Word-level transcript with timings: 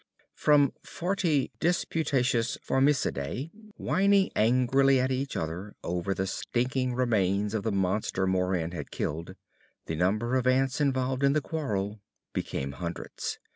From 0.33 0.73
forty 0.83 1.51
disputatious 1.59 2.57
formicidae, 2.67 3.51
whining 3.77 4.31
angrily 4.35 4.99
at 4.99 5.11
each 5.11 5.37
other 5.37 5.75
over 5.83 6.15
the 6.15 6.25
stinking 6.25 6.95
remains 6.95 7.53
of 7.53 7.61
the 7.61 7.71
monster 7.71 8.25
Moran 8.25 8.71
had 8.71 8.89
killed, 8.89 9.35
the 9.85 9.95
number 9.95 10.37
of 10.37 10.47
ants 10.47 10.81
involved 10.81 11.23
in 11.23 11.33
the 11.33 11.39
quarrel 11.41 12.01
became 12.33 12.71
hundreds. 12.71 13.37